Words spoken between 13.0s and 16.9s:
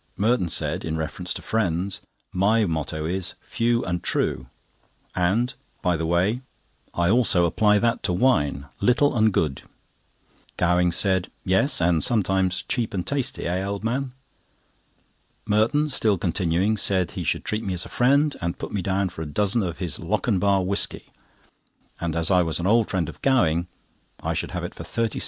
tasty,' eh, old man?" Merton, still continuing,